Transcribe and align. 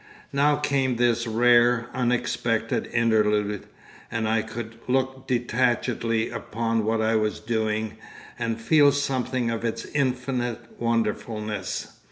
Now 0.33 0.55
came 0.55 0.95
this 0.95 1.27
rare, 1.27 1.87
unexpected 1.93 2.87
interlude, 2.91 3.67
and 4.09 4.27
I 4.27 4.41
could 4.41 4.79
look 4.87 5.27
detachedly 5.27 6.31
upon 6.33 6.85
what 6.85 7.01
I 7.03 7.15
was 7.15 7.39
doing 7.39 7.97
and 8.39 8.59
feel 8.59 8.91
something 8.91 9.51
of 9.51 9.63
its 9.63 9.85
infinite 9.85 10.59
wonderfulness. 10.79 11.99